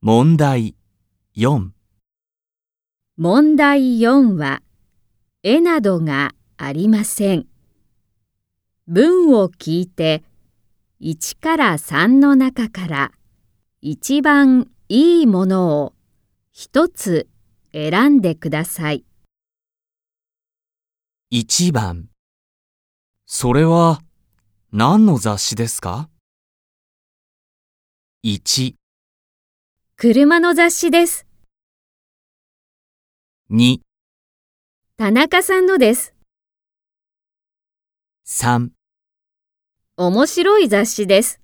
[0.00, 0.76] 問題
[1.36, 1.70] 4
[3.16, 4.62] 問題4は、
[5.42, 7.48] 絵などがありません。
[8.86, 10.22] 文を聞いて、
[11.00, 13.12] 1から3の中から
[13.80, 15.94] 一番いいものを
[16.52, 17.28] 一つ
[17.72, 19.04] 選んでください。
[21.32, 22.08] 1番
[23.26, 24.00] それは
[24.70, 26.08] 何の雑誌ですか
[28.24, 28.76] ?1、
[30.00, 31.26] 車の雑誌です。
[33.50, 33.78] 2、
[34.96, 36.14] 田中さんのです。
[38.24, 38.68] 3
[39.96, 41.40] 面白い雑誌です。